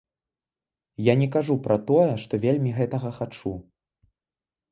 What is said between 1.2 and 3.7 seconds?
не кажу пра тое, што вельмі гэтага хачу.